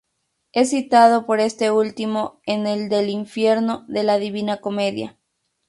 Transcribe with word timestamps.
Es 0.51 0.71
citado 0.71 1.27
por 1.27 1.39
este 1.39 1.69
último 1.69 2.41
en 2.47 2.65
el 2.65 2.89
del 2.89 3.07
"Infierno" 3.11 3.85
de 3.87 4.01
La 4.01 4.17
Divina 4.17 4.57
Comedia. 4.57 5.19